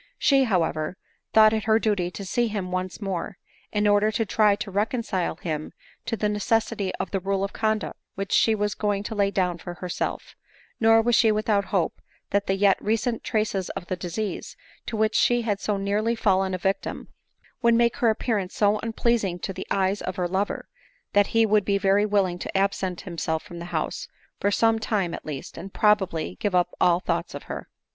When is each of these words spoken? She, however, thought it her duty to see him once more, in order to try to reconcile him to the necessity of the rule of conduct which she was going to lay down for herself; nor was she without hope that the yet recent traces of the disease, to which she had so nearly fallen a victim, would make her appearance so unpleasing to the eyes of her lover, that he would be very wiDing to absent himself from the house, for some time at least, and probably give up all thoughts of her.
She, 0.17 0.45
however, 0.45 0.97
thought 1.31 1.53
it 1.53 1.65
her 1.65 1.77
duty 1.77 2.09
to 2.09 2.25
see 2.25 2.47
him 2.47 2.71
once 2.71 2.99
more, 3.03 3.37
in 3.71 3.85
order 3.87 4.09
to 4.13 4.25
try 4.25 4.55
to 4.55 4.71
reconcile 4.71 5.35
him 5.35 5.73
to 6.07 6.17
the 6.17 6.27
necessity 6.27 6.91
of 6.95 7.11
the 7.11 7.19
rule 7.19 7.43
of 7.43 7.53
conduct 7.53 7.99
which 8.15 8.31
she 8.31 8.55
was 8.55 8.73
going 8.73 9.03
to 9.03 9.13
lay 9.13 9.29
down 9.29 9.59
for 9.59 9.75
herself; 9.75 10.35
nor 10.79 11.03
was 11.03 11.13
she 11.13 11.31
without 11.31 11.65
hope 11.65 12.01
that 12.31 12.47
the 12.47 12.55
yet 12.55 12.81
recent 12.81 13.23
traces 13.23 13.69
of 13.75 13.85
the 13.85 13.95
disease, 13.95 14.57
to 14.87 14.97
which 14.97 15.13
she 15.13 15.43
had 15.43 15.59
so 15.59 15.77
nearly 15.77 16.15
fallen 16.15 16.55
a 16.55 16.57
victim, 16.57 17.09
would 17.61 17.75
make 17.75 17.97
her 17.97 18.09
appearance 18.09 18.55
so 18.55 18.79
unpleasing 18.79 19.37
to 19.37 19.53
the 19.53 19.67
eyes 19.69 20.01
of 20.01 20.15
her 20.15 20.27
lover, 20.27 20.67
that 21.13 21.27
he 21.27 21.45
would 21.45 21.63
be 21.63 21.77
very 21.77 22.07
wiDing 22.07 22.39
to 22.39 22.57
absent 22.57 23.01
himself 23.01 23.43
from 23.43 23.59
the 23.59 23.65
house, 23.65 24.07
for 24.39 24.49
some 24.49 24.79
time 24.79 25.13
at 25.13 25.27
least, 25.27 25.59
and 25.59 25.75
probably 25.75 26.37
give 26.39 26.55
up 26.55 26.69
all 26.81 26.99
thoughts 26.99 27.35
of 27.35 27.43
her. 27.43 27.69